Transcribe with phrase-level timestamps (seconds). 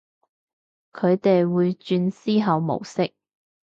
[0.93, 3.13] 佢哋會轉思考模式